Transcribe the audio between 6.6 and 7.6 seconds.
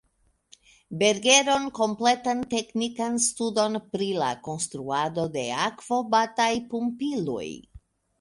pumpiloj.